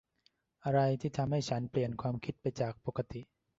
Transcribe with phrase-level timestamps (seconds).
[0.63, 3.21] อะไรที่ทำให้ฉันเปลี่ยนความคิดไปจากปกติ?